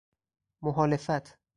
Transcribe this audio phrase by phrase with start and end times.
[0.61, 1.37] محالفت